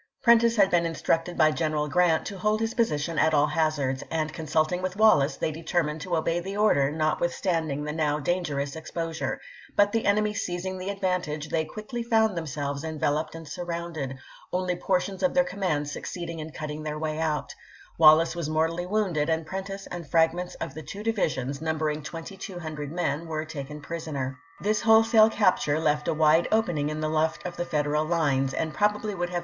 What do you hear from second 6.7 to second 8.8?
notwithstanding the now dangerous